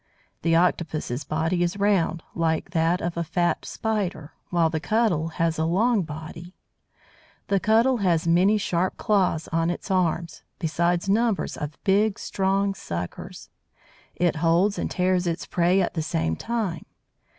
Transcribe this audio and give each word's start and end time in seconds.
The 0.41 0.55
Octopus's 0.55 1.23
body 1.23 1.61
is 1.61 1.77
round, 1.77 2.23
like 2.33 2.71
that 2.71 3.01
of 3.01 3.17
a 3.17 3.23
fat 3.23 3.65
spider, 3.65 4.33
while 4.49 4.67
the 4.67 4.79
Cuttle 4.79 5.27
has 5.27 5.59
a 5.59 5.65
long 5.65 6.01
body. 6.01 6.55
The 7.49 7.59
Cuttle 7.59 7.97
has 7.97 8.25
many 8.27 8.57
sharp 8.57 8.97
claws 8.97 9.47
on 9.49 9.69
its 9.69 9.91
arms, 9.91 10.41
besides 10.57 11.07
numbers 11.07 11.55
of 11.55 11.77
big, 11.83 12.17
strong 12.17 12.73
suckers. 12.73 13.51
It 14.15 14.37
holds 14.37 14.79
and 14.79 14.89
tears 14.89 15.27
its 15.27 15.45
prey 15.45 15.81
at 15.83 15.93
the 15.93 16.01
same 16.01 16.35
time. 16.35 16.87